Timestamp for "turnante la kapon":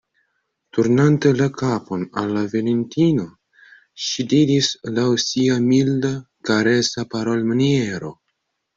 0.77-2.05